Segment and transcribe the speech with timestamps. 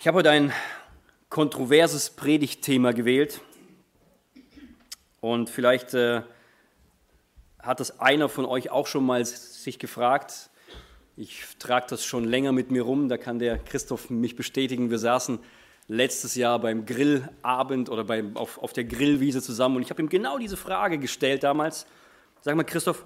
[0.00, 0.50] Ich habe heute ein
[1.28, 3.42] kontroverses Predigtthema gewählt
[5.20, 6.22] und vielleicht äh,
[7.58, 10.48] hat das einer von euch auch schon mal sich gefragt.
[11.18, 14.88] Ich trage das schon länger mit mir rum, da kann der Christoph mich bestätigen.
[14.88, 15.38] Wir saßen
[15.86, 20.08] letztes Jahr beim Grillabend oder beim, auf, auf der Grillwiese zusammen und ich habe ihm
[20.08, 21.86] genau diese Frage gestellt damals.
[22.40, 23.04] Sag mal, Christoph,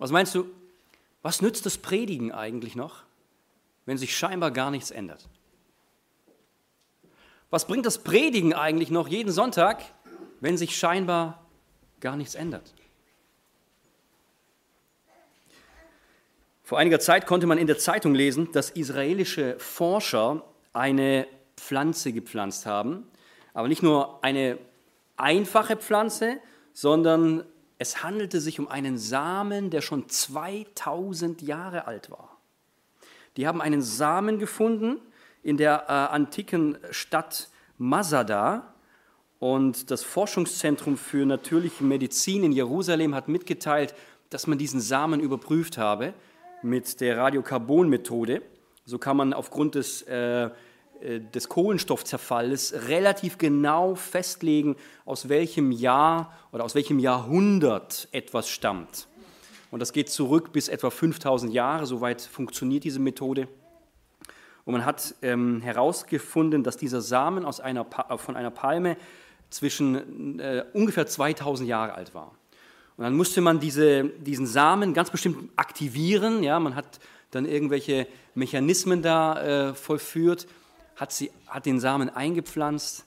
[0.00, 0.50] was meinst du,
[1.22, 3.04] was nützt das Predigen eigentlich noch,
[3.84, 5.28] wenn sich scheinbar gar nichts ändert?
[7.50, 9.82] Was bringt das Predigen eigentlich noch jeden Sonntag,
[10.40, 11.46] wenn sich scheinbar
[12.00, 12.74] gar nichts ändert?
[16.64, 22.66] Vor einiger Zeit konnte man in der Zeitung lesen, dass israelische Forscher eine Pflanze gepflanzt
[22.66, 23.06] haben,
[23.54, 24.58] aber nicht nur eine
[25.16, 26.38] einfache Pflanze,
[26.72, 27.44] sondern
[27.78, 32.36] es handelte sich um einen Samen, der schon 2000 Jahre alt war.
[33.36, 35.00] Die haben einen Samen gefunden
[35.46, 38.74] in der äh, antiken Stadt Masada
[39.38, 43.94] und das Forschungszentrum für natürliche Medizin in Jerusalem hat mitgeteilt,
[44.28, 46.14] dass man diesen Samen überprüft habe
[46.62, 48.42] mit der Radiokarbon-Methode.
[48.84, 50.50] So kann man aufgrund des äh,
[51.00, 59.06] äh, des Kohlenstoffzerfalls relativ genau festlegen, aus welchem Jahr oder aus welchem Jahrhundert etwas stammt.
[59.70, 63.46] Und das geht zurück bis etwa 5000 Jahre, soweit funktioniert diese Methode.
[64.66, 68.98] Und man hat ähm, herausgefunden, dass dieser Samen aus einer, äh, von einer Palme
[69.48, 72.32] zwischen äh, ungefähr 2000 Jahre alt war.
[72.96, 76.42] Und dann musste man diese, diesen Samen ganz bestimmt aktivieren.
[76.42, 76.98] Ja, man hat
[77.30, 80.48] dann irgendwelche Mechanismen da äh, vollführt
[80.96, 83.04] hat, sie, hat den Samen eingepflanzt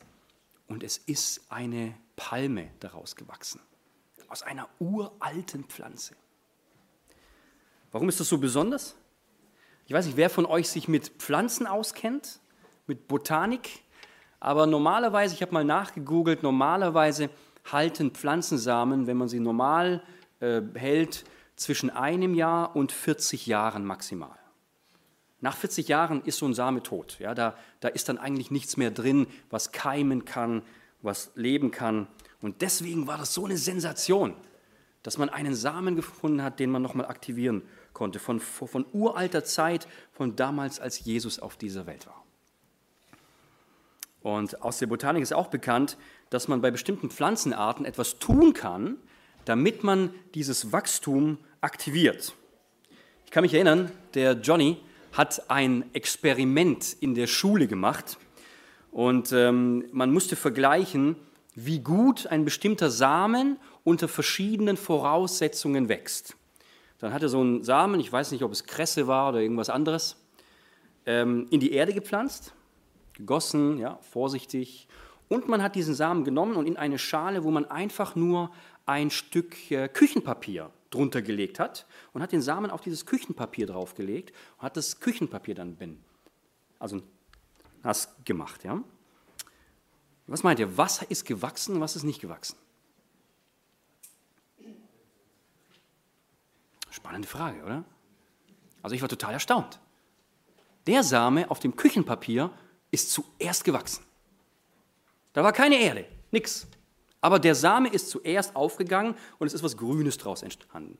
[0.68, 3.60] und es ist eine Palme daraus gewachsen.
[4.30, 6.16] Aus einer uralten Pflanze.
[7.92, 8.96] Warum ist das so besonders?
[9.90, 12.42] Ich weiß nicht, wer von euch sich mit Pflanzen auskennt,
[12.86, 13.80] mit Botanik,
[14.40, 17.32] aber normalerweise, ich habe mal nachgegoogelt, normalerweise
[17.72, 20.04] halten Pflanzensamen, wenn man sie normal
[20.42, 21.24] äh, hält,
[21.56, 24.38] zwischen einem Jahr und 40 Jahren maximal.
[25.42, 27.18] Nach 40 Jahren ist so ein Same tot.
[27.18, 30.62] Ja, da, da ist dann eigentlich nichts mehr drin, was keimen kann,
[31.02, 32.06] was leben kann.
[32.42, 34.36] Und deswegen war das so eine Sensation,
[35.02, 37.64] dass man einen Samen gefunden hat, den man nochmal aktivieren
[37.94, 42.24] konnte, von, von uralter Zeit, von damals, als Jesus auf dieser Welt war.
[44.22, 45.98] Und aus der Botanik ist auch bekannt,
[46.30, 48.98] dass man bei bestimmten Pflanzenarten etwas tun kann,
[49.46, 52.34] damit man dieses Wachstum aktiviert.
[53.26, 54.78] Ich kann mich erinnern, der Johnny,
[55.12, 58.18] hat ein Experiment in der Schule gemacht
[58.92, 61.16] und ähm, man musste vergleichen,
[61.56, 66.36] wie gut ein bestimmter Samen unter verschiedenen Voraussetzungen wächst.
[67.00, 69.70] Dann hat er so einen Samen, ich weiß nicht, ob es Kresse war oder irgendwas
[69.70, 70.18] anderes,
[71.06, 72.54] ähm, in die Erde gepflanzt,
[73.14, 74.88] gegossen, ja, vorsichtig.
[75.28, 78.52] Und man hat diesen Samen genommen und in eine Schale, wo man einfach nur
[78.86, 84.34] ein Stück äh, Küchenpapier drunter gelegt hat und hat den Samen auf dieses Küchenpapier draufgelegt
[84.58, 86.00] und hat das Küchenpapier dann bin,
[86.80, 87.02] also
[87.84, 88.64] nass gemacht.
[88.64, 88.84] Ja?
[90.28, 92.58] Was meint ihr, was ist gewachsen, was ist nicht gewachsen?
[97.10, 97.84] Spannende Frage, oder?
[98.84, 99.80] Also ich war total erstaunt.
[100.86, 102.52] Der Same auf dem Küchenpapier
[102.92, 104.04] ist zuerst gewachsen.
[105.34, 106.68] Da war keine Erde, nichts.
[107.20, 111.00] Aber der Same ist zuerst aufgegangen und es ist was Grünes daraus entstanden.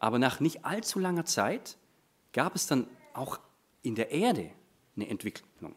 [0.00, 1.76] Aber nach nicht allzu langer Zeit
[2.32, 3.38] gab es dann auch
[3.82, 4.50] in der Erde
[4.96, 5.76] eine Entwicklung.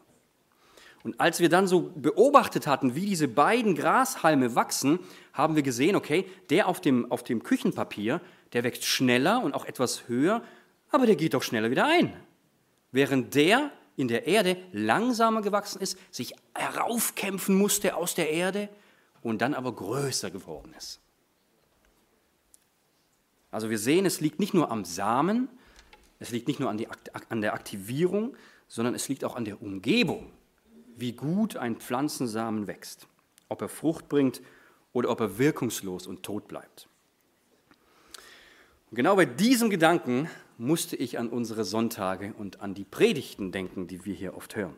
[1.04, 4.98] Und als wir dann so beobachtet hatten, wie diese beiden Grashalme wachsen,
[5.32, 8.20] haben wir gesehen, okay, der auf dem, auf dem Küchenpapier,
[8.56, 10.42] der wächst schneller und auch etwas höher,
[10.88, 12.16] aber der geht doch schneller wieder ein.
[12.90, 18.70] Während der in der Erde langsamer gewachsen ist, sich heraufkämpfen musste aus der Erde,
[19.26, 21.00] und dann aber größer geworden ist.
[23.50, 25.48] Also wir sehen, es liegt nicht nur am Samen,
[26.20, 26.86] es liegt nicht nur an, die,
[27.28, 28.36] an der Aktivierung,
[28.68, 30.30] sondern es liegt auch an der Umgebung,
[30.94, 33.08] wie gut ein Pflanzensamen wächst,
[33.48, 34.42] ob er Frucht bringt
[34.92, 36.88] oder ob er wirkungslos und tot bleibt.
[38.96, 43.86] Und genau bei diesem Gedanken musste ich an unsere Sonntage und an die Predigten denken,
[43.86, 44.74] die wir hier oft hören.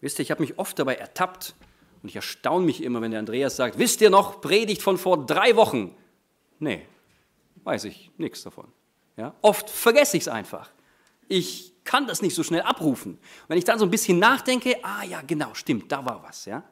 [0.00, 1.54] Wisst ihr, ich habe mich oft dabei ertappt,
[2.02, 5.26] und ich erstaune mich immer, wenn der Andreas sagt, wisst ihr noch, Predigt von vor
[5.26, 5.94] drei Wochen?
[6.58, 6.86] Nee,
[7.62, 8.66] weiß ich nichts davon.
[9.16, 9.32] Ja?
[9.42, 10.68] Oft vergesse ich es einfach.
[11.28, 13.12] Ich kann das nicht so schnell abrufen.
[13.12, 16.46] Und wenn ich dann so ein bisschen nachdenke, ah ja, genau, stimmt, da war was.
[16.46, 16.64] Ja?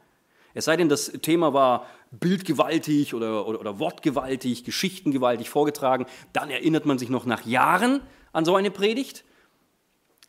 [0.55, 6.87] Es sei denn, das Thema war bildgewaltig oder, oder, oder wortgewaltig, geschichtengewaltig vorgetragen, dann erinnert
[6.87, 8.01] man sich noch nach Jahren
[8.33, 9.25] an so eine Predigt.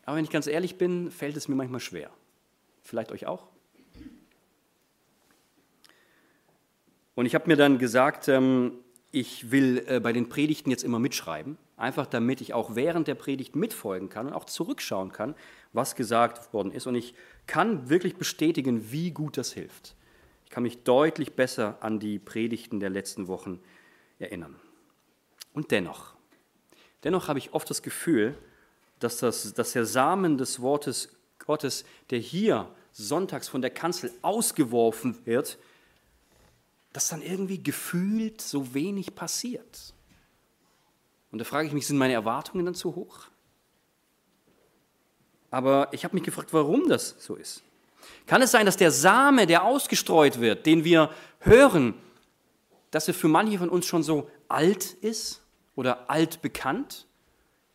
[0.06, 2.10] Aber wenn ich ganz ehrlich bin, fällt es mir manchmal schwer.
[2.82, 3.48] Vielleicht euch auch?
[7.16, 8.74] Und ich habe mir dann gesagt, ähm,
[9.12, 13.16] ich will äh, bei den Predigten jetzt immer mitschreiben, einfach damit ich auch während der
[13.16, 15.36] Predigt mitfolgen kann und auch zurückschauen kann,
[15.74, 16.88] was gesagt worden ist.
[16.88, 17.16] Und ich
[17.46, 19.97] kann wirklich bestätigen, wie gut das hilft.
[20.48, 23.60] Ich kann mich deutlich besser an die Predigten der letzten Wochen
[24.18, 24.56] erinnern.
[25.52, 26.14] Und dennoch,
[27.04, 28.38] dennoch habe ich oft das Gefühl,
[29.00, 31.10] dass, das, dass der Samen des Wortes
[31.40, 35.58] Gottes, der hier sonntags von der Kanzel ausgeworfen wird,
[36.94, 39.94] dass dann irgendwie gefühlt so wenig passiert.
[41.30, 43.28] Und da frage ich mich, sind meine Erwartungen dann zu hoch?
[45.52, 47.64] Aber ich habe mich gefragt, warum das so ist.
[48.28, 51.10] Kann es sein, dass der Same, der ausgestreut wird, den wir
[51.40, 51.96] hören,
[52.92, 55.42] dass er für manche von uns schon so alt ist
[55.76, 57.08] oder altbekannt?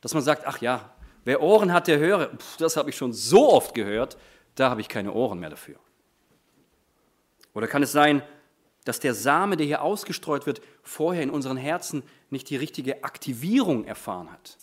[0.03, 0.95] Dass man sagt, ach ja,
[1.25, 2.27] wer Ohren hat, der höre.
[2.27, 4.19] Puh, das habe ich schon so oft gehört,
[4.55, 5.77] da habe ich keine Ohren mehr dafür.
[7.55, 8.23] Oder kann es sein,
[8.85, 13.85] dass der Same, der hier ausgestreut wird, vorher in unseren Herzen nicht die richtige Aktivierung
[13.85, 14.59] erfahren hat.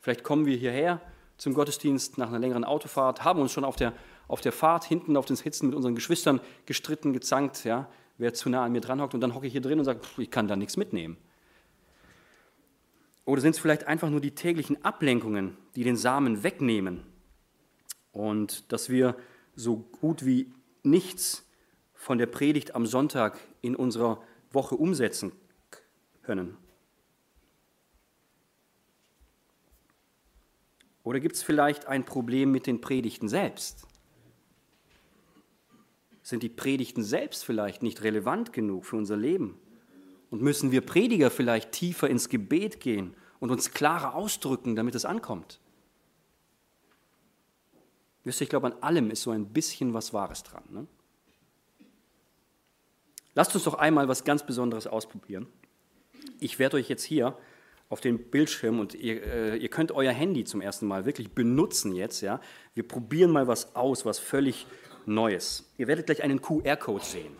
[0.00, 1.00] Vielleicht kommen wir hierher
[1.36, 3.92] zum Gottesdienst nach einer längeren Autofahrt, haben uns schon auf der,
[4.28, 7.88] auf der Fahrt hinten auf den Sitzen mit unseren Geschwistern gestritten, gezankt, ja,
[8.18, 10.00] wer zu nah an mir dran hockt und dann hocke ich hier drin und sage,
[10.16, 11.16] ich kann da nichts mitnehmen.
[13.24, 17.02] Oder sind es vielleicht einfach nur die täglichen Ablenkungen, die den Samen wegnehmen
[18.12, 19.16] und dass wir
[19.54, 21.44] so gut wie nichts
[21.92, 24.22] von der Predigt am Sonntag in unserer
[24.52, 25.32] Woche umsetzen
[26.22, 26.56] können?
[31.06, 33.86] Oder gibt es vielleicht ein Problem mit den Predigten selbst?
[36.24, 39.56] Sind die Predigten selbst vielleicht nicht relevant genug für unser Leben?
[40.30, 45.04] Und müssen wir Prediger vielleicht tiefer ins Gebet gehen und uns klarer ausdrücken, damit es
[45.04, 45.60] ankommt?
[48.24, 50.64] Wisst ihr, ich glaube, an allem ist so ein bisschen was Wahres dran.
[50.70, 50.86] Ne?
[53.36, 55.46] Lasst uns doch einmal was ganz Besonderes ausprobieren.
[56.40, 57.38] Ich werde euch jetzt hier
[57.88, 61.94] auf den Bildschirm und ihr, äh, ihr, könnt euer Handy zum ersten Mal wirklich benutzen
[61.94, 62.20] jetzt.
[62.20, 62.40] Ja?
[62.74, 64.66] Wir probieren mal was aus, was völlig
[65.06, 65.70] Neues.
[65.78, 67.36] Ihr werdet gleich einen QR-Code sehen.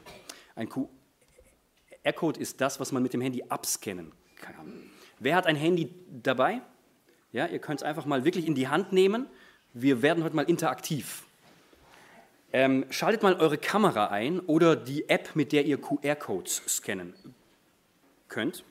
[0.55, 4.91] Ein QR-Code ist das, was man mit dem Handy abscannen kann.
[5.19, 6.63] Wer hat ein Handy dabei?
[7.33, 9.27] Ja, ihr könnt es einfach mal wirklich in die Hand nehmen.
[9.73, 11.25] Wir werden heute mal interaktiv.
[12.53, 17.15] Ähm, schaltet mal eure Kamera ein oder die App, mit der ihr QR-Codes scannen
[18.29, 18.65] könnt.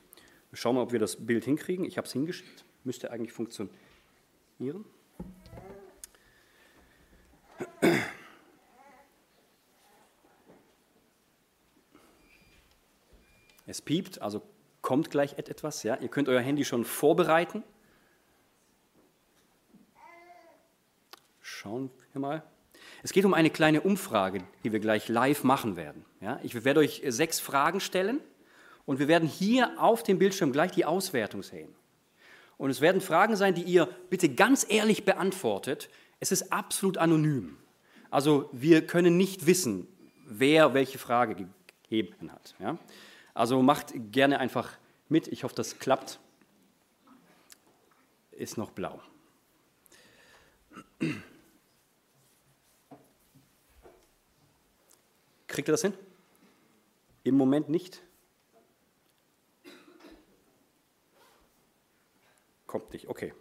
[0.56, 1.84] Schauen wir mal, ob wir das Bild hinkriegen.
[1.84, 2.64] Ich habe es hingeschickt.
[2.82, 4.86] Müsste eigentlich funktionieren.
[13.66, 14.40] Es piept, also
[14.80, 15.82] kommt gleich etwas.
[15.82, 15.98] Ja?
[15.98, 17.62] Ihr könnt euer Handy schon vorbereiten.
[21.42, 22.42] Schauen wir mal.
[23.02, 26.06] Es geht um eine kleine Umfrage, die wir gleich live machen werden.
[26.20, 28.20] Ja, ich werde euch sechs Fragen stellen
[28.86, 31.74] und wir werden hier auf dem Bildschirm gleich die Auswertung sehen.
[32.56, 35.90] Und es werden Fragen sein, die ihr bitte ganz ehrlich beantwortet.
[36.20, 37.58] Es ist absolut anonym.
[38.10, 39.86] Also wir können nicht wissen,
[40.24, 41.48] wer welche Frage
[41.82, 42.54] gegeben hat.
[42.58, 42.78] Ja?
[43.34, 44.72] Also macht gerne einfach
[45.08, 45.28] mit.
[45.28, 46.18] Ich hoffe, das klappt.
[48.30, 49.02] Ist noch blau.
[55.46, 55.92] Kriegt ihr das hin?
[57.24, 58.02] Im Moment nicht?
[62.66, 63.32] Kommt nicht, okay.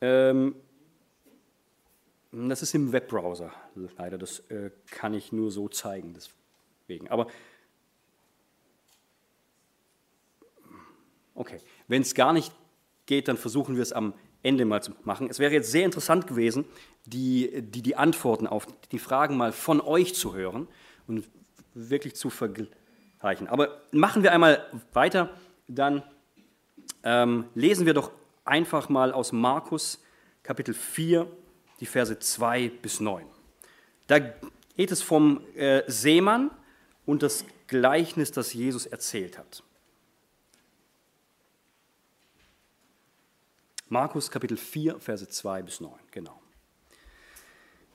[0.00, 0.56] Ähm,
[2.32, 3.52] das ist im Webbrowser,
[3.96, 4.18] leider.
[4.18, 7.08] Das äh, kann ich nur so zeigen, deswegen.
[7.08, 7.28] Aber
[11.34, 12.52] okay, wenn es gar nicht
[13.06, 15.28] geht, dann versuchen wir es am Ende mal zu machen.
[15.30, 16.64] Es wäre jetzt sehr interessant gewesen,
[17.06, 20.68] die, die, die Antworten auf die Fragen mal von euch zu hören
[21.06, 21.28] und
[21.72, 23.48] wirklich zu vergleichen.
[23.48, 25.30] Aber machen wir einmal weiter,
[25.66, 26.02] dann
[27.02, 28.10] ähm, lesen wir doch
[28.44, 30.02] einfach mal aus Markus
[30.42, 31.26] Kapitel 4,
[31.80, 33.24] die Verse 2 bis 9.
[34.06, 36.50] Da geht es vom äh, Seemann
[37.06, 39.62] und das Gleichnis, das Jesus erzählt hat.
[43.88, 46.40] Markus Kapitel 4, Verse 2 bis 9, genau.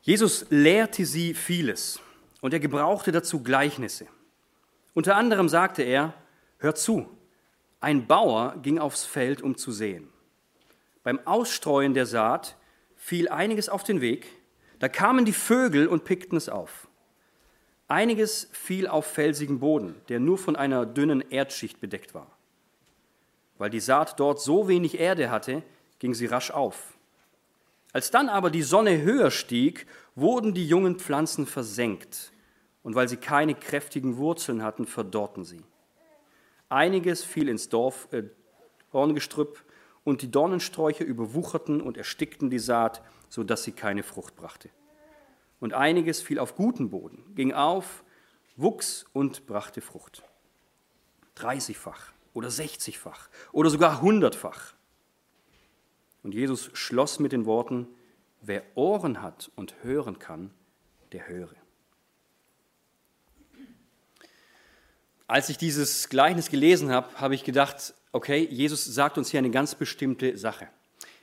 [0.01, 1.99] Jesus lehrte sie vieles
[2.41, 4.07] und er gebrauchte dazu Gleichnisse.
[4.93, 6.13] Unter anderem sagte er,
[6.57, 7.09] hört zu,
[7.79, 10.09] ein Bauer ging aufs Feld, um zu sehen.
[11.03, 12.57] Beim Ausstreuen der Saat
[12.95, 14.27] fiel einiges auf den Weg,
[14.79, 16.87] da kamen die Vögel und pickten es auf.
[17.87, 22.27] Einiges fiel auf felsigen Boden, der nur von einer dünnen Erdschicht bedeckt war.
[23.57, 25.63] Weil die Saat dort so wenig Erde hatte,
[25.97, 26.93] ging sie rasch auf.
[27.91, 32.31] Als dann aber die Sonne höher stieg, wurden die jungen Pflanzen versenkt,
[32.83, 35.63] und weil sie keine kräftigen Wurzeln hatten, verdorrten sie.
[36.69, 38.23] Einiges fiel ins Dorf, äh,
[38.91, 39.63] Dorngestrüpp,
[40.03, 44.69] und die Dornensträucher überwucherten und erstickten die Saat, so dass sie keine Frucht brachte.
[45.59, 48.03] Und einiges fiel auf guten Boden, ging auf,
[48.55, 50.23] wuchs und brachte Frucht.
[51.35, 54.73] Dreißigfach oder sechzigfach oder sogar hundertfach.
[56.23, 57.87] Und Jesus schloss mit den Worten,
[58.41, 60.51] wer Ohren hat und hören kann,
[61.11, 61.55] der höre.
[65.29, 69.51] Als ich dieses Gleichnis gelesen habe, habe ich gedacht, okay, Jesus sagt uns hier eine
[69.51, 70.67] ganz bestimmte Sache.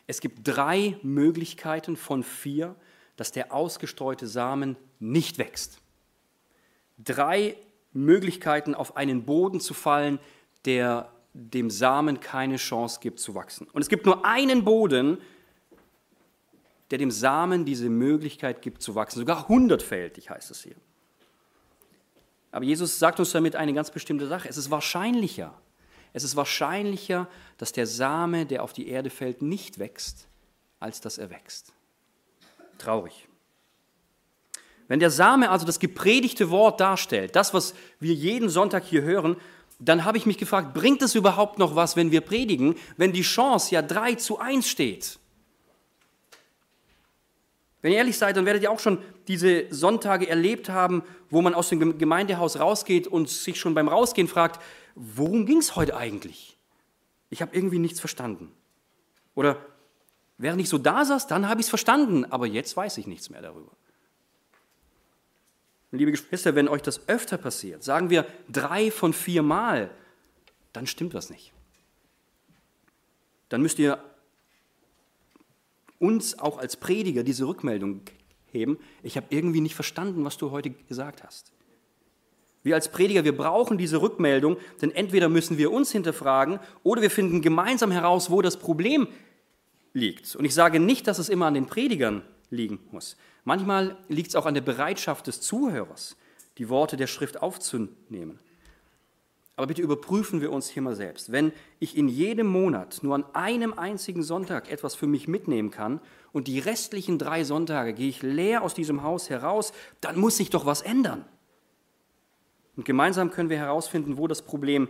[0.06, 2.76] Es gibt drei Möglichkeiten von vier,
[3.16, 5.80] dass der ausgestreute Samen nicht wächst.
[6.98, 7.56] Drei
[7.92, 10.20] Möglichkeiten, auf einen Boden zu fallen,
[10.66, 13.66] der dem Samen keine Chance gibt zu wachsen.
[13.72, 15.18] Und es gibt nur einen Boden,
[16.92, 20.76] der dem Samen diese Möglichkeit gibt zu wachsen, sogar hundertfältig heißt es hier.
[22.56, 24.48] Aber Jesus sagt uns damit eine ganz bestimmte Sache.
[24.48, 25.52] Es ist wahrscheinlicher,
[26.14, 30.26] es ist wahrscheinlicher, dass der Same, der auf die Erde fällt, nicht wächst,
[30.80, 31.75] als dass er wächst.
[32.78, 33.28] Traurig.
[34.88, 39.36] Wenn der Same also das gepredigte Wort darstellt, das, was wir jeden Sonntag hier hören,
[39.78, 43.20] dann habe ich mich gefragt, bringt es überhaupt noch was, wenn wir predigen, wenn die
[43.20, 45.18] Chance ja 3 zu 1 steht?
[47.86, 51.54] Wenn ihr ehrlich seid, dann werdet ihr auch schon diese Sonntage erlebt haben, wo man
[51.54, 54.60] aus dem Gemeindehaus rausgeht und sich schon beim Rausgehen fragt,
[54.96, 56.58] worum ging es heute eigentlich?
[57.30, 58.50] Ich habe irgendwie nichts verstanden.
[59.36, 59.64] Oder
[60.36, 63.30] während ich so da saß, dann habe ich es verstanden, aber jetzt weiß ich nichts
[63.30, 63.70] mehr darüber.
[65.92, 69.92] Liebe Geschwister, wenn euch das öfter passiert, sagen wir drei von vier Mal,
[70.72, 71.52] dann stimmt was nicht.
[73.48, 74.02] Dann müsst ihr
[75.98, 78.02] uns auch als Prediger diese Rückmeldung
[78.52, 78.78] geben.
[79.02, 81.52] Ich habe irgendwie nicht verstanden, was du heute gesagt hast.
[82.62, 87.10] Wir als Prediger, wir brauchen diese Rückmeldung, denn entweder müssen wir uns hinterfragen oder wir
[87.10, 89.06] finden gemeinsam heraus, wo das Problem
[89.92, 90.34] liegt.
[90.34, 93.16] Und ich sage nicht, dass es immer an den Predigern liegen muss.
[93.44, 96.16] Manchmal liegt es auch an der Bereitschaft des Zuhörers,
[96.58, 98.40] die Worte der Schrift aufzunehmen.
[99.56, 101.32] Aber bitte überprüfen wir uns hier mal selbst.
[101.32, 106.00] Wenn ich in jedem Monat nur an einem einzigen Sonntag etwas für mich mitnehmen kann
[106.32, 109.72] und die restlichen drei Sonntage gehe ich leer aus diesem Haus heraus,
[110.02, 111.25] dann muss sich doch was ändern.
[112.76, 114.88] Und gemeinsam können wir herausfinden, wo das Problem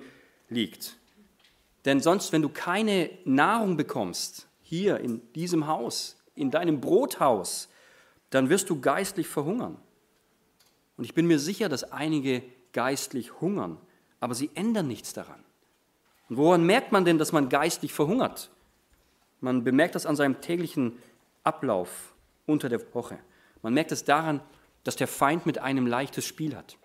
[0.49, 0.97] liegt.
[1.85, 7.69] Denn sonst, wenn du keine Nahrung bekommst, hier in diesem Haus, in deinem Brothaus,
[8.31, 9.77] dann wirst du geistlich verhungern.
[10.97, 12.43] Und ich bin mir sicher, dass einige
[12.73, 13.79] geistlich hungern,
[14.27, 15.41] aber sie ändern nichts daran.
[16.29, 18.51] Und woran merkt man denn, dass man geistlich verhungert?
[19.41, 20.99] Man bemerkt das an seinem täglichen
[21.45, 22.13] Ablauf
[22.45, 23.19] unter der Woche.
[23.63, 24.41] Man merkt es daran,
[24.85, 26.77] dass der Feind mit einem leichtes Spiel hat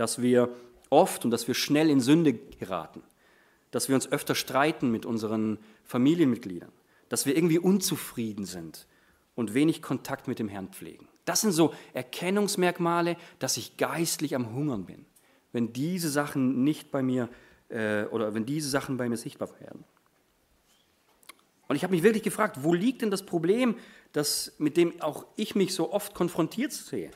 [0.00, 0.48] dass wir
[0.88, 3.02] oft und dass wir schnell in Sünde geraten,
[3.70, 6.72] dass wir uns öfter streiten mit unseren Familienmitgliedern,
[7.10, 8.86] dass wir irgendwie unzufrieden sind
[9.34, 11.06] und wenig Kontakt mit dem Herrn pflegen.
[11.26, 15.04] Das sind so Erkennungsmerkmale, dass ich geistlich am Hungern bin,
[15.52, 17.28] wenn diese Sachen nicht bei mir
[17.68, 19.84] äh, oder wenn diese Sachen bei mir sichtbar werden.
[21.68, 23.76] Und ich habe mich wirklich gefragt, wo liegt denn das Problem,
[24.12, 27.12] das, mit dem auch ich mich so oft konfrontiert sehe?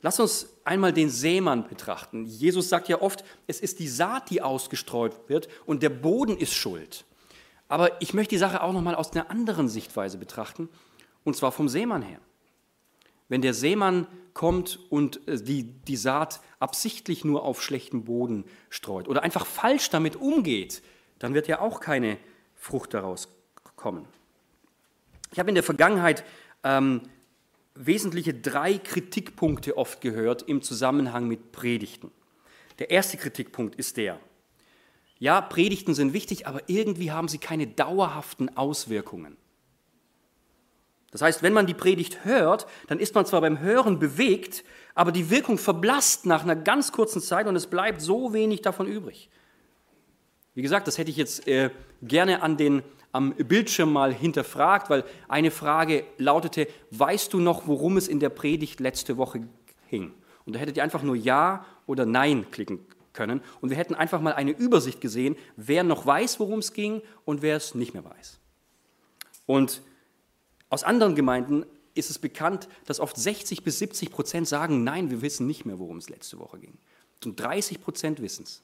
[0.00, 2.26] Lass uns einmal den Sämann betrachten.
[2.26, 6.52] Jesus sagt ja oft, es ist die Saat, die ausgestreut wird und der Boden ist
[6.52, 7.04] schuld.
[7.68, 10.68] Aber ich möchte die Sache auch noch mal aus einer anderen Sichtweise betrachten,
[11.24, 12.20] und zwar vom Sämann her.
[13.28, 19.08] Wenn der Sämann kommt und äh, die, die Saat absichtlich nur auf schlechten Boden streut
[19.08, 20.82] oder einfach falsch damit umgeht,
[21.18, 22.18] dann wird ja auch keine
[22.54, 23.28] Frucht daraus
[23.76, 24.06] kommen.
[25.32, 26.24] Ich habe in der Vergangenheit
[26.62, 27.02] ähm,
[27.74, 32.10] wesentliche drei Kritikpunkte oft gehört im Zusammenhang mit Predigten.
[32.78, 34.20] Der erste Kritikpunkt ist der,
[35.18, 39.36] ja, Predigten sind wichtig, aber irgendwie haben sie keine dauerhaften Auswirkungen.
[41.14, 44.64] Das heißt, wenn man die Predigt hört, dann ist man zwar beim Hören bewegt,
[44.96, 48.88] aber die Wirkung verblasst nach einer ganz kurzen Zeit und es bleibt so wenig davon
[48.88, 49.30] übrig.
[50.54, 51.70] Wie gesagt, das hätte ich jetzt äh,
[52.02, 57.96] gerne an den am Bildschirm mal hinterfragt, weil eine Frage lautete, weißt du noch, worum
[57.96, 59.46] es in der Predigt letzte Woche
[59.90, 60.12] ging?
[60.44, 62.80] Und da hättet ihr einfach nur Ja oder Nein klicken
[63.12, 63.40] können.
[63.60, 67.40] Und wir hätten einfach mal eine Übersicht gesehen, wer noch weiß, worum es ging und
[67.40, 68.40] wer es nicht mehr weiß.
[69.46, 69.80] Und
[70.70, 75.22] aus anderen Gemeinden ist es bekannt, dass oft 60 bis 70 Prozent sagen, nein, wir
[75.22, 76.76] wissen nicht mehr, worum es letzte Woche ging.
[77.24, 78.62] Und 30 Prozent wissen es.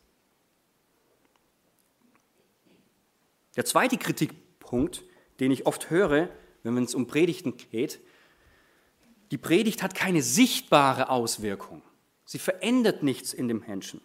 [3.57, 5.03] Der zweite Kritikpunkt,
[5.39, 6.29] den ich oft höre,
[6.63, 8.01] wenn es um Predigten geht,
[9.31, 11.83] die Predigt hat keine sichtbare Auswirkung.
[12.25, 14.01] Sie verändert nichts in dem Menschen.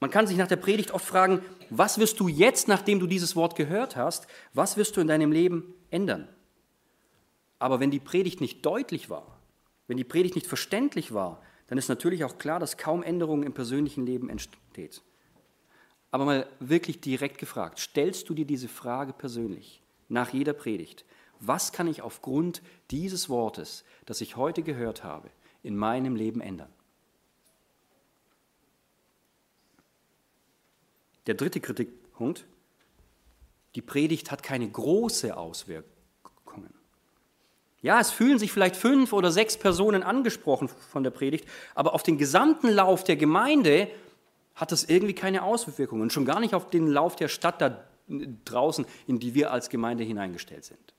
[0.00, 3.36] Man kann sich nach der Predigt oft fragen, was wirst du jetzt, nachdem du dieses
[3.36, 6.28] Wort gehört hast, was wirst du in deinem Leben ändern?
[7.62, 9.38] Aber wenn die Predigt nicht deutlich war,
[9.86, 13.52] wenn die Predigt nicht verständlich war, dann ist natürlich auch klar, dass kaum Änderungen im
[13.52, 15.00] persönlichen Leben entsteht.
[16.10, 21.04] Aber mal wirklich direkt gefragt, stellst du dir diese Frage persönlich nach jeder Predigt?
[21.38, 25.30] Was kann ich aufgrund dieses Wortes, das ich heute gehört habe,
[25.62, 26.72] in meinem Leben ändern?
[31.28, 32.44] Der dritte Kritikpunkt,
[33.76, 35.91] die Predigt hat keine große Auswirkungen.
[37.82, 42.04] Ja, es fühlen sich vielleicht fünf oder sechs Personen angesprochen von der Predigt, aber auf
[42.04, 43.88] den gesamten Lauf der Gemeinde
[44.54, 47.84] hat das irgendwie keine Auswirkungen und schon gar nicht auf den Lauf der Stadt da
[48.44, 50.94] draußen, in die wir als Gemeinde hineingestellt sind.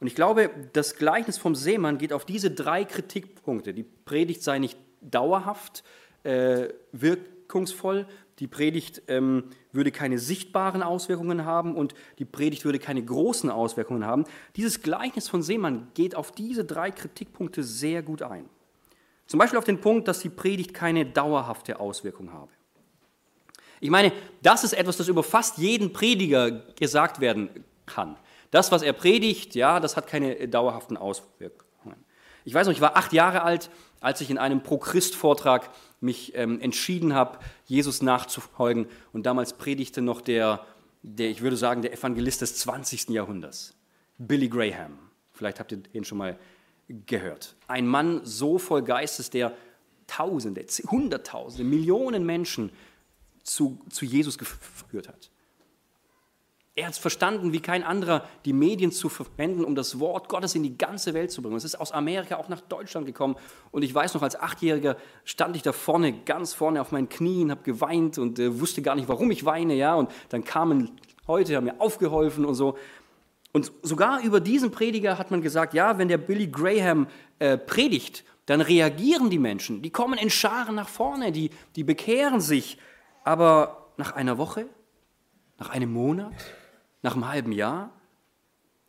[0.00, 3.74] Und ich glaube, das Gleichnis vom Seemann geht auf diese drei Kritikpunkte.
[3.74, 5.82] Die Predigt sei nicht dauerhaft,
[6.22, 8.06] äh, wirkungsvoll,
[8.38, 14.04] die Predigt ähm, würde keine sichtbaren Auswirkungen haben und die Predigt würde keine großen Auswirkungen
[14.04, 14.24] haben.
[14.56, 18.48] Dieses Gleichnis von Seemann geht auf diese drei Kritikpunkte sehr gut ein.
[19.26, 22.50] Zum Beispiel auf den Punkt, dass die Predigt keine dauerhafte Auswirkung habe.
[23.80, 27.50] Ich meine, das ist etwas, das über fast jeden Prediger gesagt werden
[27.86, 28.16] kann.
[28.50, 31.68] Das, was er predigt, ja, das hat keine dauerhaften Auswirkungen.
[32.44, 36.60] Ich weiß noch, ich war acht Jahre alt, als ich in einem Pro-Christ-Vortrag mich ähm,
[36.60, 38.86] entschieden habe, Jesus nachzufolgen.
[39.12, 40.64] Und damals predigte noch der,
[41.02, 43.10] der, ich würde sagen, der Evangelist des 20.
[43.10, 43.74] Jahrhunderts,
[44.18, 44.98] Billy Graham.
[45.32, 46.38] Vielleicht habt ihr den schon mal
[47.06, 47.54] gehört.
[47.66, 49.54] Ein Mann so voll Geistes, der
[50.06, 52.72] Tausende, Hunderttausende, Millionen Menschen
[53.42, 55.30] zu, zu Jesus geführt hat.
[56.78, 60.54] Er hat es verstanden, wie kein anderer, die Medien zu verwenden, um das Wort Gottes
[60.54, 61.56] in die ganze Welt zu bringen.
[61.56, 63.34] Es ist aus Amerika auch nach Deutschland gekommen.
[63.72, 67.50] Und ich weiß noch, als Achtjähriger stand ich da vorne, ganz vorne auf meinen Knien,
[67.50, 69.74] habe geweint und äh, wusste gar nicht, warum ich weine.
[69.74, 69.96] Ja?
[69.96, 70.92] Und dann kamen
[71.26, 72.78] Leute, haben mir aufgeholfen und so.
[73.52, 77.08] Und sogar über diesen Prediger hat man gesagt, ja, wenn der Billy Graham
[77.40, 79.82] äh, predigt, dann reagieren die Menschen.
[79.82, 82.78] Die kommen in Scharen nach vorne, die, die bekehren sich.
[83.24, 84.66] Aber nach einer Woche,
[85.58, 86.34] nach einem Monat,
[87.02, 87.90] nach einem halben Jahr,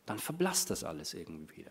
[0.06, 1.70] dann verblasst das alles irgendwie wieder.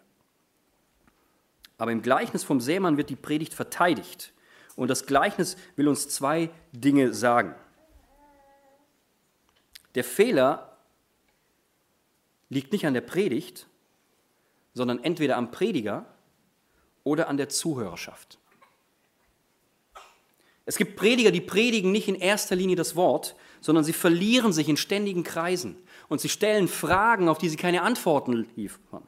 [1.78, 4.34] Aber im Gleichnis vom Sämann wird die Predigt verteidigt.
[4.75, 7.56] Und das Gleichnis will uns zwei Dinge sagen.
[9.95, 10.78] Der Fehler
[12.49, 13.67] liegt nicht an der Predigt,
[14.73, 16.06] sondern entweder am Prediger
[17.04, 18.39] oder an der Zuhörerschaft.
[20.65, 24.69] Es gibt Prediger, die predigen nicht in erster Linie das Wort, sondern sie verlieren sich
[24.69, 25.75] in ständigen Kreisen
[26.10, 29.04] und sie stellen Fragen, auf die sie keine Antworten liefern.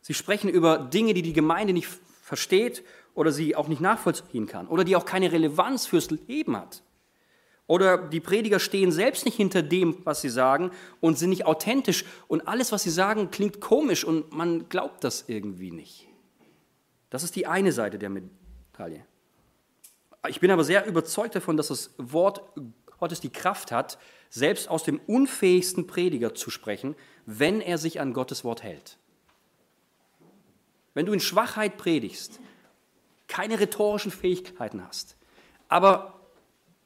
[0.00, 1.88] Sie sprechen über Dinge, die die Gemeinde nicht
[2.22, 6.82] versteht oder sie auch nicht nachvollziehen kann oder die auch keine Relevanz fürs Leben hat.
[7.66, 12.04] Oder die Prediger stehen selbst nicht hinter dem, was sie sagen und sind nicht authentisch
[12.26, 16.08] und alles, was sie sagen, klingt komisch und man glaubt das irgendwie nicht.
[17.10, 19.04] Das ist die eine Seite der Medaille.
[20.28, 22.42] Ich bin aber sehr überzeugt davon, dass das Wort
[22.98, 23.98] Gottes die Kraft hat,
[24.30, 26.94] selbst aus dem unfähigsten Prediger zu sprechen,
[27.26, 28.98] wenn er sich an Gottes Wort hält.
[30.94, 32.40] Wenn du in Schwachheit predigst,
[33.26, 35.16] keine rhetorischen Fähigkeiten hast,
[35.68, 36.20] aber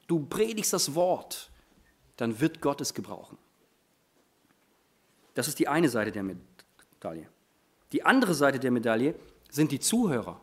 [0.07, 1.49] du predigst das Wort,
[2.17, 3.37] dann wird Gott es gebrauchen.
[5.33, 7.27] Das ist die eine Seite der Medaille.
[7.91, 9.15] Die andere Seite der Medaille
[9.49, 10.39] sind die Zuhörer.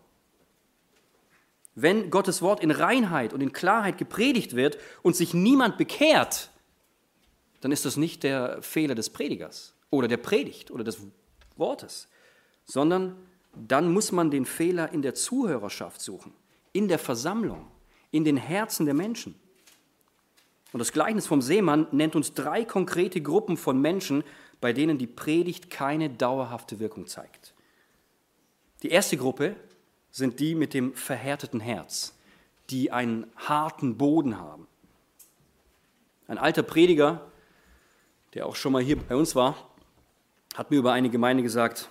[1.75, 6.51] Wenn Gottes Wort in Reinheit und in Klarheit gepredigt wird und sich niemand bekehrt,
[7.61, 10.99] dann ist das nicht der Fehler des Predigers oder der Predigt oder des
[11.57, 12.09] Wortes,
[12.65, 13.17] sondern
[13.55, 16.33] dann muss man den Fehler in der Zuhörerschaft suchen,
[16.73, 17.67] in der Versammlung,
[18.11, 19.35] in den Herzen der Menschen.
[20.73, 24.23] Und das Gleichnis vom Seemann nennt uns drei konkrete Gruppen von Menschen,
[24.61, 27.55] bei denen die Predigt keine dauerhafte Wirkung zeigt.
[28.83, 29.57] Die erste Gruppe
[30.11, 32.15] sind die mit dem verhärteten Herz,
[32.71, 34.67] die einen harten Boden haben.
[36.29, 37.30] Ein alter Prediger
[38.35, 39.57] der auch schon mal hier bei uns war,
[40.55, 41.91] hat mir über eine Gemeinde gesagt,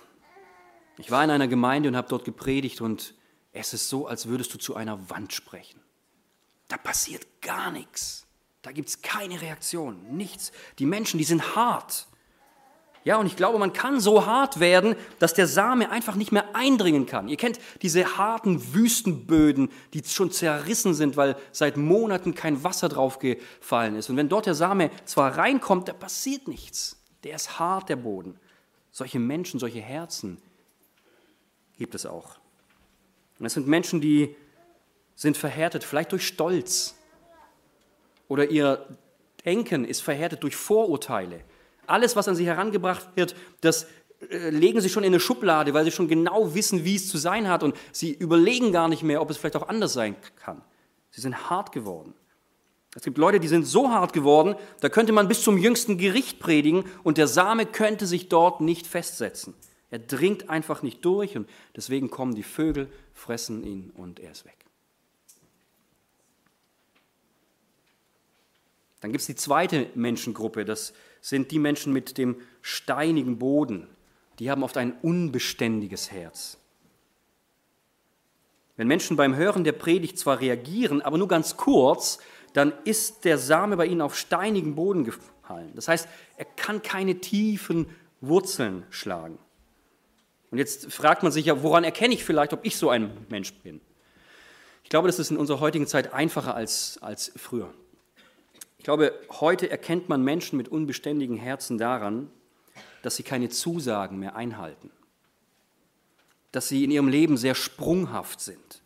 [0.98, 3.14] ich war in einer Gemeinde und habe dort gepredigt und
[3.52, 5.80] es ist so, als würdest du zu einer Wand sprechen.
[6.68, 8.26] Da passiert gar nichts.
[8.62, 10.52] Da gibt es keine Reaktion, nichts.
[10.78, 12.06] Die Menschen, die sind hart.
[13.02, 16.54] Ja, und ich glaube, man kann so hart werden, dass der Same einfach nicht mehr
[16.54, 17.28] eindringen kann.
[17.28, 23.18] Ihr kennt diese harten Wüstenböden, die schon zerrissen sind, weil seit Monaten kein Wasser drauf
[23.18, 24.10] gefallen ist.
[24.10, 27.02] Und wenn dort der Same zwar reinkommt, da passiert nichts.
[27.24, 28.38] Der ist hart, der Boden.
[28.92, 30.38] Solche Menschen, solche Herzen
[31.78, 32.36] gibt es auch.
[33.38, 34.36] Und es sind Menschen, die
[35.14, 36.96] sind verhärtet, vielleicht durch Stolz.
[38.28, 38.86] Oder ihr
[39.44, 41.42] Denken ist verhärtet durch Vorurteile.
[41.90, 43.86] Alles, was an sie herangebracht wird, das
[44.28, 47.18] äh, legen sie schon in eine Schublade, weil sie schon genau wissen, wie es zu
[47.18, 50.62] sein hat und sie überlegen gar nicht mehr, ob es vielleicht auch anders sein kann.
[51.10, 52.14] Sie sind hart geworden.
[52.94, 56.40] Es gibt Leute, die sind so hart geworden, da könnte man bis zum jüngsten Gericht
[56.40, 59.54] predigen und der Same könnte sich dort nicht festsetzen.
[59.90, 64.44] Er dringt einfach nicht durch und deswegen kommen die Vögel, fressen ihn und er ist
[64.44, 64.56] weg.
[69.00, 73.88] Dann gibt es die zweite Menschengruppe, das sind die Menschen mit dem steinigen Boden.
[74.38, 76.58] Die haben oft ein unbeständiges Herz.
[78.76, 82.18] Wenn Menschen beim Hören der Predigt zwar reagieren, aber nur ganz kurz,
[82.54, 85.72] dann ist der Same bei ihnen auf steinigen Boden gefallen.
[85.74, 87.86] Das heißt, er kann keine tiefen
[88.20, 89.38] Wurzeln schlagen.
[90.50, 93.52] Und jetzt fragt man sich ja, woran erkenne ich vielleicht, ob ich so ein Mensch
[93.54, 93.80] bin?
[94.82, 97.72] Ich glaube, das ist in unserer heutigen Zeit einfacher als, als früher.
[98.80, 102.30] Ich glaube, heute erkennt man Menschen mit unbeständigen Herzen daran,
[103.02, 104.90] dass sie keine Zusagen mehr einhalten,
[106.50, 108.80] dass sie in ihrem Leben sehr sprunghaft sind,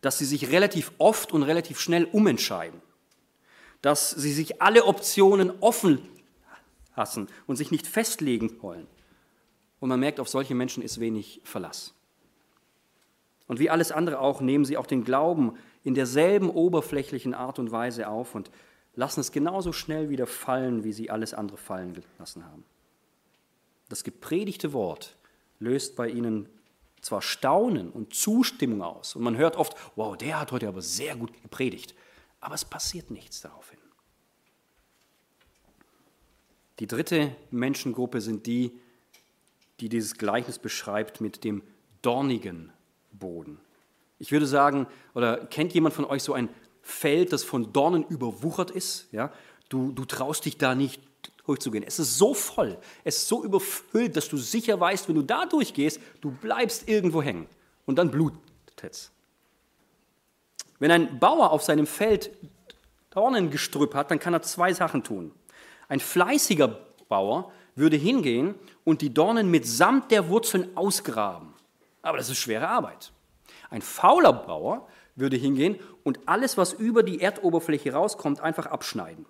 [0.00, 2.80] dass sie sich relativ oft und relativ schnell umentscheiden,
[3.82, 6.00] dass sie sich alle Optionen offen
[6.96, 8.86] lassen und sich nicht festlegen wollen.
[9.78, 11.92] Und man merkt, auf solche Menschen ist wenig Verlass.
[13.46, 17.70] Und wie alles andere auch, nehmen sie auch den Glauben in derselben oberflächlichen Art und
[17.70, 18.50] Weise auf und
[18.98, 22.64] lassen es genauso schnell wieder fallen, wie sie alles andere fallen gelassen haben.
[23.88, 25.16] Das gepredigte Wort
[25.60, 26.48] löst bei ihnen
[27.00, 31.14] zwar Staunen und Zustimmung aus und man hört oft, wow, der hat heute aber sehr
[31.14, 31.94] gut gepredigt,
[32.40, 33.78] aber es passiert nichts daraufhin.
[36.80, 38.80] Die dritte Menschengruppe sind die,
[39.78, 41.62] die dieses Gleichnis beschreibt mit dem
[42.02, 42.72] dornigen
[43.12, 43.60] Boden.
[44.18, 46.48] Ich würde sagen, oder kennt jemand von euch so ein
[46.88, 49.08] Feld, das von Dornen überwuchert ist?
[49.12, 49.30] Ja?
[49.68, 51.02] Du, du traust dich da nicht
[51.44, 51.84] durchzugehen.
[51.86, 55.44] Es ist so voll, es ist so überfüllt, dass du sicher weißt, wenn du da
[55.44, 57.46] durchgehst, du bleibst irgendwo hängen
[57.84, 58.40] und dann blutet
[58.82, 59.10] es.
[60.78, 62.30] Wenn ein Bauer auf seinem Feld
[63.10, 65.32] Dornengestrüpp hat, dann kann er zwei Sachen tun.
[65.88, 71.52] Ein fleißiger Bauer würde hingehen und die Dornen mitsamt der Wurzeln ausgraben.
[72.00, 73.12] Aber das ist schwere Arbeit.
[73.70, 79.26] Ein fauler Bauer würde hingehen und alles, was über die Erdoberfläche rauskommt, einfach abschneiden.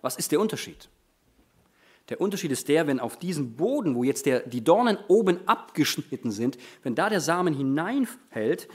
[0.00, 0.88] Was ist der Unterschied?
[2.08, 6.30] Der Unterschied ist der, wenn auf diesem Boden, wo jetzt der, die Dornen oben abgeschnitten
[6.30, 8.68] sind, wenn da der Samen hineinfällt,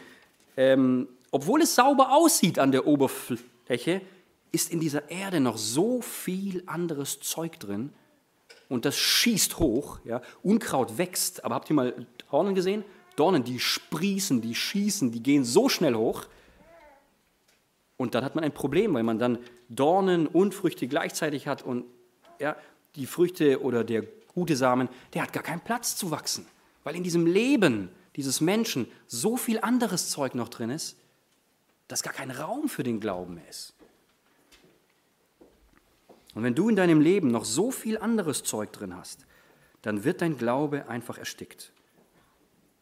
[0.56, 4.02] ähm, obwohl es sauber aussieht an der Oberfläche,
[4.52, 7.92] ist in dieser Erde noch so viel anderes Zeug drin
[8.70, 10.00] und das schießt hoch.
[10.06, 10.22] Ja.
[10.42, 12.84] Unkraut wächst, aber habt ihr mal Dornen gesehen?
[13.18, 16.26] Dornen, die sprießen, die schießen, die gehen so schnell hoch.
[17.98, 21.84] Und dann hat man ein Problem, weil man dann Dornen und Früchte gleichzeitig hat und
[22.40, 22.56] ja,
[22.96, 26.46] die Früchte oder der gute Samen, der hat gar keinen Platz zu wachsen,
[26.84, 30.96] weil in diesem Leben dieses Menschen so viel anderes Zeug noch drin ist,
[31.88, 33.74] dass gar kein Raum für den Glauben mehr ist.
[36.36, 39.26] Und wenn du in deinem Leben noch so viel anderes Zeug drin hast,
[39.82, 41.72] dann wird dein Glaube einfach erstickt.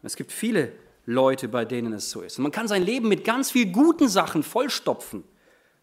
[0.06, 0.72] Es gibt viele
[1.06, 2.38] Leute, bei denen es so ist.
[2.38, 5.24] Und man kann sein Leben mit ganz vielen guten Sachen vollstopfen.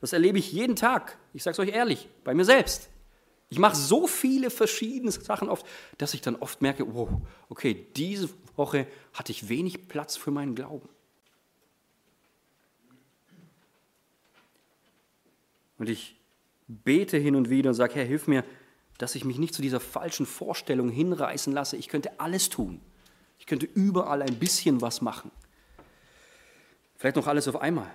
[0.00, 1.18] Das erlebe ich jeden Tag.
[1.32, 2.88] Ich sage es euch ehrlich, bei mir selbst.
[3.50, 5.66] Ich mache so viele verschiedene Sachen oft,
[5.98, 7.08] dass ich dann oft merke, wow,
[7.48, 10.88] okay, diese Woche hatte ich wenig Platz für meinen Glauben.
[15.78, 16.16] Und ich
[16.66, 18.44] bete hin und wieder und sage, Herr, hilf mir,
[18.98, 22.80] dass ich mich nicht zu dieser falschen Vorstellung hinreißen lasse, ich könnte alles tun.
[23.38, 25.30] Ich könnte überall ein bisschen was machen.
[26.96, 27.90] Vielleicht noch alles auf einmal.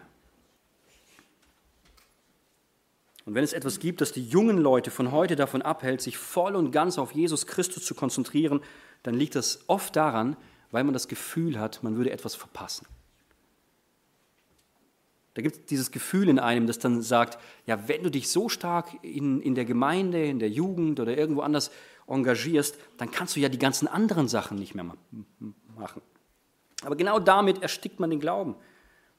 [3.26, 6.56] Und wenn es etwas gibt, das die jungen Leute von heute davon abhält, sich voll
[6.56, 8.62] und ganz auf Jesus Christus zu konzentrieren,
[9.04, 10.38] dann liegt das oft daran,
[10.72, 12.88] weil man das Gefühl hat, man würde etwas verpassen.
[15.34, 18.50] Da gibt es dieses Gefühl in einem, das dann sagt, ja, wenn du dich so
[18.50, 21.70] stark in, in der Gemeinde, in der Jugend oder irgendwo anders
[22.08, 24.86] engagierst, dann kannst du ja die ganzen anderen Sachen nicht mehr
[25.76, 26.02] machen.
[26.84, 28.56] Aber genau damit erstickt man den Glauben,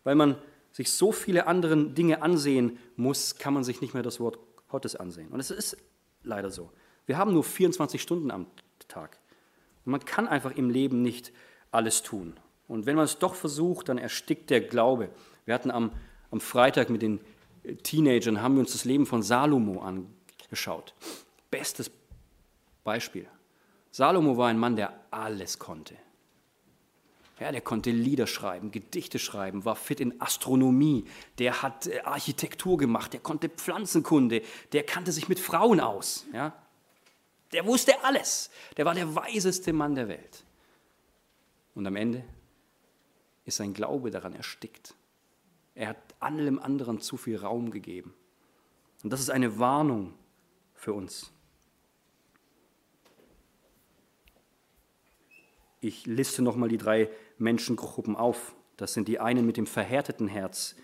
[0.05, 0.37] weil man
[0.73, 4.97] sich so viele andere Dinge ansehen muss, kann man sich nicht mehr das Wort Gottes
[4.97, 5.29] ansehen.
[5.29, 5.77] Und es ist
[6.23, 6.71] leider so.
[7.07, 8.47] Wir haben nur 24 Stunden am
[8.87, 9.19] Tag.
[9.85, 11.33] Und man kann einfach im Leben nicht
[11.71, 12.39] alles tun.
[12.69, 15.09] Und wenn man es doch versucht, dann erstickt der Glaube.
[15.47, 15.93] Wir hatten am
[16.31, 17.21] am Freitag mit den
[17.83, 20.95] Teenagern haben wir uns das Leben von Salomo angeschaut.
[21.51, 21.91] Bestes
[22.89, 23.29] Beispiel.
[23.91, 25.95] Salomo war ein Mann, der alles konnte.
[27.39, 31.05] Ja, der konnte Lieder schreiben, Gedichte schreiben, war fit in Astronomie,
[31.39, 36.27] der hat äh, Architektur gemacht, der konnte Pflanzenkunde, der kannte sich mit Frauen aus.
[36.33, 36.53] Ja?
[37.53, 38.51] Der wusste alles.
[38.77, 40.45] Der war der weiseste Mann der Welt.
[41.75, 42.25] Und am Ende
[43.45, 44.95] ist sein Glaube daran erstickt.
[45.75, 48.15] Er hat allem anderen zu viel Raum gegeben.
[49.05, 50.15] Und das ist eine Warnung
[50.75, 51.31] für uns.
[55.89, 58.55] Ich liste nochmal die drei Menschengruppen auf.
[58.77, 60.77] Das sind die einen mit dem verhärteten Herz,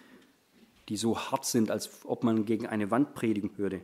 [0.89, 3.83] die so hart sind, als ob man gegen eine Wand predigen würde.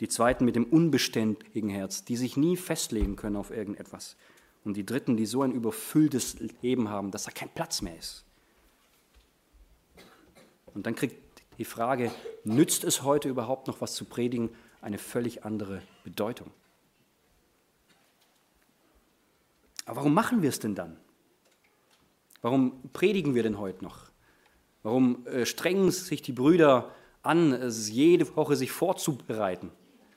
[0.00, 4.16] Die zweiten mit dem unbeständigen Herz, die sich nie festlegen können auf irgendetwas.
[4.64, 8.26] Und die dritten, die so ein überfülltes Leben haben, dass da kein Platz mehr ist.
[10.74, 11.16] Und dann kriegt
[11.56, 12.12] die Frage,
[12.44, 14.50] nützt es heute überhaupt noch was zu predigen,
[14.82, 16.50] eine völlig andere Bedeutung.
[19.84, 20.96] Aber warum machen wir es denn dann?
[22.42, 24.10] Warum predigen wir denn heute noch?
[24.82, 26.92] Warum äh, strengen sich die Brüder
[27.22, 29.70] an, jede Woche sich vorzubereiten?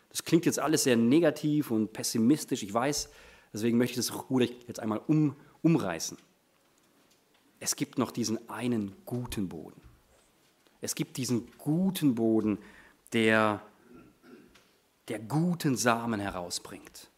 [0.09, 3.09] Das klingt jetzt alles sehr negativ und pessimistisch, ich weiß,
[3.53, 6.17] deswegen möchte ich das Ruder jetzt einmal um, umreißen.
[7.59, 9.81] Es gibt noch diesen einen guten Boden.
[10.81, 12.59] Es gibt diesen guten Boden,
[13.13, 13.61] der,
[15.07, 17.09] der guten Samen herausbringt.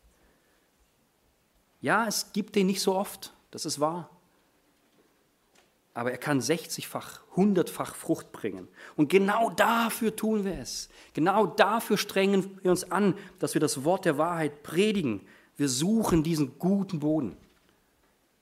[1.81, 4.09] Ja, es gibt den nicht so oft, das ist wahr.
[5.93, 8.67] Aber er kann 60-fach, 100-fach Frucht bringen.
[8.95, 10.89] Und genau dafür tun wir es.
[11.13, 15.25] Genau dafür strengen wir uns an, dass wir das Wort der Wahrheit predigen.
[15.57, 17.35] Wir suchen diesen guten Boden.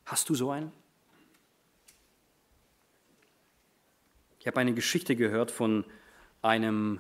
[0.06, 0.72] Hast du so einen?
[4.40, 5.84] Ich habe eine Geschichte gehört von
[6.42, 7.00] einem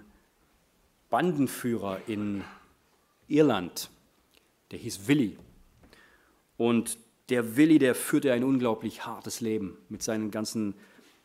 [1.09, 2.43] Bandenführer in
[3.27, 3.89] Irland,
[4.71, 5.37] der hieß Willi.
[6.57, 6.97] Und
[7.29, 10.75] der Willi, der führte ein unglaublich hartes Leben mit seinen ganzen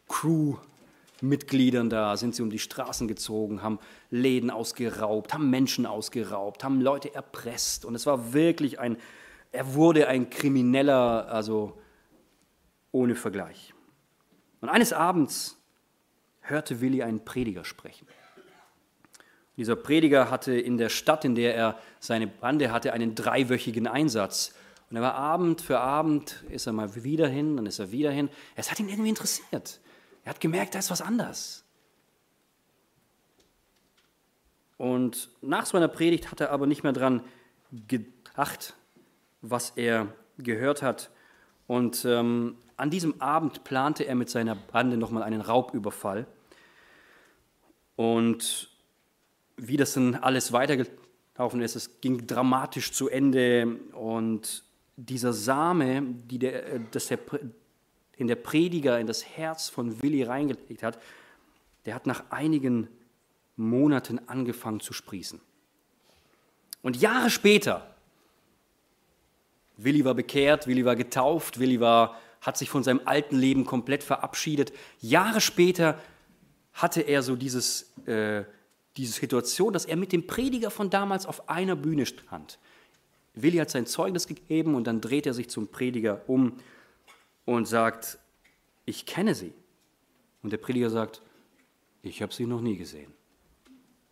[0.09, 3.79] Crew-Mitgliedern da, sind sie um die Straßen gezogen, haben
[4.11, 7.85] Läden ausgeraubt, haben Menschen ausgeraubt, haben Leute erpresst.
[7.85, 8.97] Und es war wirklich ein,
[9.53, 11.79] er wurde ein Krimineller, also
[12.91, 13.73] ohne Vergleich.
[14.61, 15.57] Und eines Abends
[16.41, 18.07] hörte Willi einen Prediger sprechen.
[19.57, 24.55] Dieser Prediger hatte in der Stadt, in der er seine Bande hatte, einen dreiwöchigen Einsatz.
[24.93, 28.11] Und er war Abend für Abend, ist er mal wieder hin, dann ist er wieder
[28.11, 28.29] hin.
[28.57, 29.81] Es hat ihn irgendwie interessiert.
[30.23, 31.65] Er hat gemerkt, da ist was anders.
[34.77, 37.23] Und nach so einer Predigt hat er aber nicht mehr dran
[37.89, 38.75] gedacht,
[39.41, 41.11] was er gehört hat.
[41.67, 46.27] Und ähm, an diesem Abend plante er mit seiner Bande nochmal einen Raubüberfall.
[47.97, 48.69] Und
[49.57, 54.65] wie das dann alles weitergelaufen ist, es ging dramatisch zu Ende und
[54.97, 57.19] dieser Same, die der, äh, das der,
[58.19, 60.99] den der Prediger in das Herz von Willi reingelegt hat,
[61.87, 62.89] der hat nach einigen
[63.57, 65.41] Monaten angefangen zu sprießen.
[66.83, 67.95] Und Jahre später,
[69.77, 74.03] Willi war bekehrt, Willi war getauft, Willi war, hat sich von seinem alten Leben komplett
[74.03, 74.73] verabschiedet.
[75.01, 75.99] Jahre später
[76.73, 78.45] hatte er so dieses, äh,
[78.97, 82.59] diese Situation, dass er mit dem Prediger von damals auf einer Bühne stand.
[83.35, 86.59] Willi hat sein Zeugnis gegeben und dann dreht er sich zum Prediger um
[87.45, 88.19] und sagt,
[88.85, 89.53] ich kenne sie.
[90.43, 91.23] Und der Prediger sagt,
[92.03, 93.13] ich habe sie noch nie gesehen.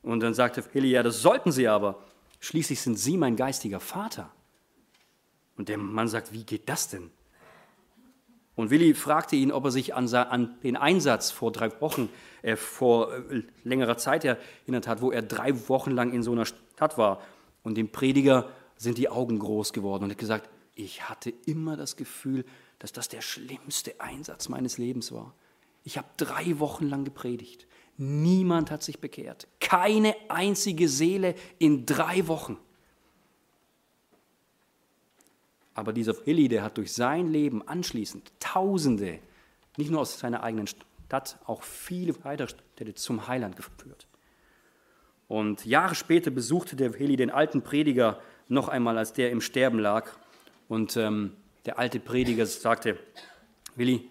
[0.03, 2.03] Und dann sagte Willi, ja, das sollten sie aber.
[2.39, 4.31] Schließlich sind sie mein geistiger Vater.
[5.57, 7.11] Und der Mann sagt, wie geht das denn?
[8.57, 12.09] Und Willi fragte ihn, ob er sich an, den Einsatz vor drei Wochen,
[12.43, 16.47] äh, vor äh, längerer Zeit erinnert hat, wo er drei Wochen lang in so einer
[16.47, 17.23] Stadt war.
[17.63, 21.97] Und dem Prediger sind die Augen groß geworden und hat gesagt, ich hatte immer das
[21.97, 22.47] Gefühl,
[22.79, 25.35] dass das der schlimmste Einsatz meines Lebens war.
[25.85, 27.67] Ich habe drei Wochen lang gepredigt.
[27.99, 29.49] Niemand hat sich bekehrt.
[29.61, 32.57] Keine einzige Seele in drei Wochen.
[35.75, 39.19] Aber dieser Willi, der hat durch sein Leben anschließend Tausende,
[39.77, 44.09] nicht nur aus seiner eigenen Stadt, auch viele weitere Städte zum Heiland geführt.
[45.29, 49.79] Und Jahre später besuchte der Willi den alten Prediger noch einmal, als der im Sterben
[49.79, 50.11] lag.
[50.69, 52.99] Und ähm, der alte Prediger sagte,
[53.77, 54.11] Willi,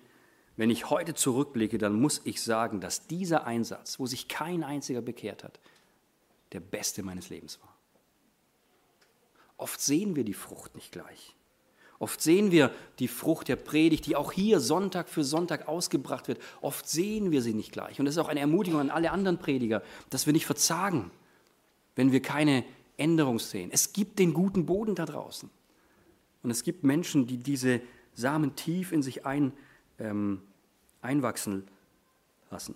[0.58, 5.02] wenn ich heute zurückblicke, dann muss ich sagen, dass dieser Einsatz, wo sich kein einziger
[5.02, 5.60] bekehrt hat,
[6.52, 7.74] der beste meines Lebens war.
[9.58, 11.36] Oft sehen wir die Frucht nicht gleich.
[12.00, 16.42] Oft sehen wir die Frucht der Predigt, die auch hier Sonntag für Sonntag ausgebracht wird.
[16.62, 18.00] Oft sehen wir sie nicht gleich.
[18.00, 21.12] Und das ist auch eine Ermutigung an alle anderen Prediger, dass wir nicht verzagen,
[21.96, 22.64] wenn wir keine
[23.00, 23.70] Veränderung sehen.
[23.72, 25.50] Es gibt den guten Boden da draußen.
[26.44, 27.80] Und es gibt Menschen, die diese
[28.14, 29.54] Samen tief in sich ein,
[30.00, 30.42] ähm,
[31.02, 31.64] einwachsen
[32.52, 32.76] lassen.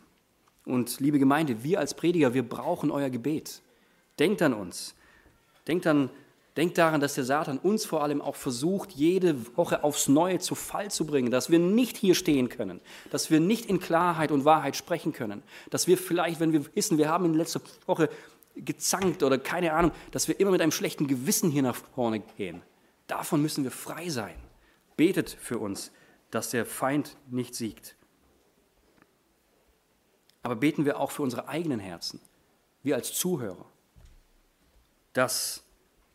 [0.65, 3.62] Und liebe Gemeinde, wir als Prediger, wir brauchen euer Gebet.
[4.17, 4.95] Denkt an uns.
[5.67, 6.09] Denkt, an,
[6.55, 10.55] denkt daran, dass der Satan uns vor allem auch versucht, jede Woche aufs Neue zu
[10.55, 12.79] Fall zu bringen, dass wir nicht hier stehen können,
[13.12, 16.97] dass wir nicht in Klarheit und Wahrheit sprechen können, dass wir vielleicht, wenn wir wissen,
[16.97, 18.09] wir haben in letzter Woche
[18.55, 22.61] gezankt oder keine Ahnung, dass wir immer mit einem schlechten Gewissen hier nach vorne gehen.
[23.07, 24.35] Davon müssen wir frei sein.
[24.95, 25.91] Betet für uns,
[26.31, 27.95] dass der Feind nicht siegt.
[30.41, 32.19] Aber beten wir auch für unsere eigenen Herzen,
[32.83, 33.65] wir als Zuhörer,
[35.13, 35.63] dass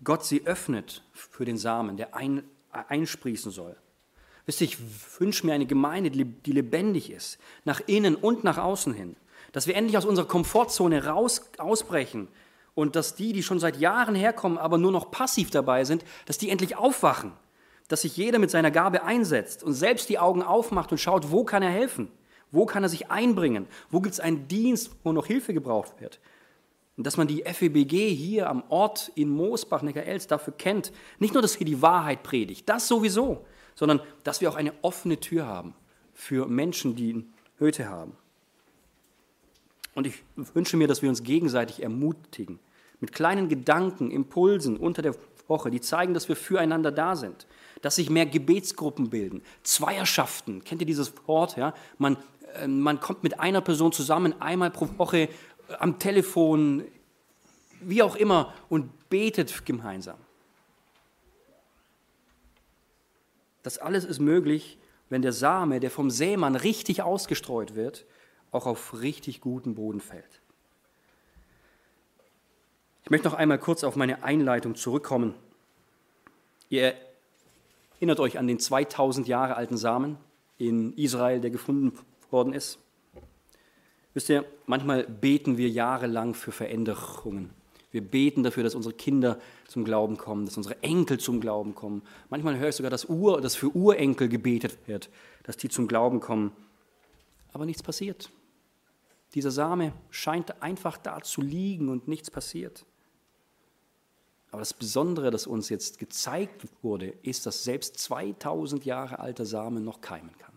[0.04, 3.76] Gott sie öffnet für den Samen, der ein, einsprießen soll.
[4.44, 8.92] Wisst ihr, ich wünsche mir eine Gemeinde, die lebendig ist, nach innen und nach außen
[8.92, 9.16] hin.
[9.52, 12.28] Dass wir endlich aus unserer Komfortzone raus ausbrechen
[12.74, 16.38] und dass die, die schon seit Jahren herkommen, aber nur noch passiv dabei sind, dass
[16.38, 17.32] die endlich aufwachen.
[17.88, 21.44] Dass sich jeder mit seiner Gabe einsetzt und selbst die Augen aufmacht und schaut, wo
[21.44, 22.10] kann er helfen?
[22.50, 23.66] Wo kann er sich einbringen?
[23.90, 26.20] Wo gibt es einen Dienst, wo noch Hilfe gebraucht wird?
[26.96, 31.42] Und dass man die FEBG hier am Ort in Moosbach, Neckarels dafür kennt, nicht nur,
[31.42, 35.74] dass hier die Wahrheit predigt, das sowieso, sondern dass wir auch eine offene Tür haben
[36.12, 37.24] für Menschen, die
[37.58, 38.16] Hüte haben.
[39.98, 42.60] Und ich wünsche mir, dass wir uns gegenseitig ermutigen,
[43.00, 45.16] mit kleinen Gedanken, Impulsen unter der
[45.48, 47.48] Woche, die zeigen, dass wir füreinander da sind,
[47.82, 50.62] dass sich mehr Gebetsgruppen bilden, Zweierschaften.
[50.62, 51.56] Kennt ihr dieses Wort?
[51.56, 51.74] Ja?
[51.98, 52.16] Man
[52.54, 55.28] ähm, man kommt mit einer Person zusammen, einmal pro Woche äh,
[55.78, 56.84] am Telefon,
[57.80, 60.18] wie auch immer, und betet gemeinsam.
[63.64, 64.78] Das alles ist möglich,
[65.10, 68.04] wenn der Same, der vom Sämann richtig ausgestreut wird,
[68.50, 70.40] auch auf richtig guten Boden fällt.
[73.04, 75.34] Ich möchte noch einmal kurz auf meine Einleitung zurückkommen.
[76.68, 76.94] Ihr
[77.96, 80.18] erinnert euch an den 2000 Jahre alten Samen
[80.58, 81.98] in Israel, der gefunden
[82.30, 82.78] worden ist.
[84.14, 87.50] Wisst ihr, manchmal beten wir jahrelang für Veränderungen.
[87.90, 92.02] Wir beten dafür, dass unsere Kinder zum Glauben kommen, dass unsere Enkel zum Glauben kommen.
[92.28, 95.08] Manchmal höre ich sogar, dass, Ur, dass für Urenkel gebetet wird,
[95.44, 96.52] dass die zum Glauben kommen.
[97.52, 98.28] Aber nichts passiert.
[99.34, 102.86] Dieser Same scheint einfach da zu liegen und nichts passiert.
[104.50, 109.80] Aber das Besondere, das uns jetzt gezeigt wurde, ist, dass selbst 2000 Jahre alter Same
[109.80, 110.48] noch keimen kann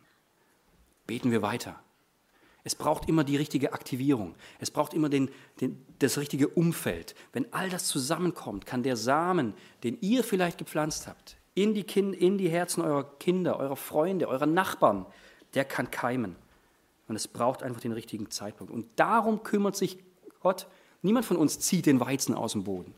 [1.12, 1.78] beten wir weiter.
[2.64, 4.34] Es braucht immer die richtige Aktivierung.
[4.60, 5.30] Es braucht immer den,
[5.60, 7.16] den, das richtige Umfeld.
[7.34, 9.54] Wenn all das zusammenkommt, kann der Samen,
[9.84, 14.30] den ihr vielleicht gepflanzt habt, in die, kind, in die Herzen eurer Kinder, eurer Freunde,
[14.30, 15.06] eurer Nachbarn,
[15.54, 16.38] der kann keimen.
[17.08, 18.72] Und es braucht einfach den richtigen Zeitpunkt.
[18.72, 20.00] Und darum kümmert sich
[20.42, 20.68] Gott.
[21.02, 22.94] Niemand von uns zieht den Weizen aus dem Boden.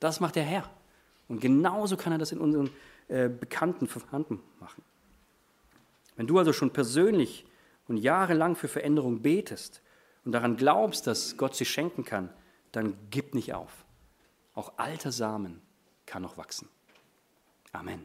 [0.00, 0.70] Das macht der Herr.
[1.28, 2.70] Und genauso kann er das in unseren
[3.08, 4.82] äh, Bekannten, Verwandten machen.
[6.16, 7.46] Wenn du also schon persönlich
[7.88, 9.82] und jahrelang für Veränderung betest
[10.24, 12.30] und daran glaubst, dass Gott sie schenken kann,
[12.70, 13.84] dann gib nicht auf.
[14.54, 15.60] Auch alter Samen
[16.06, 16.68] kann noch wachsen.
[17.72, 18.00] Amen.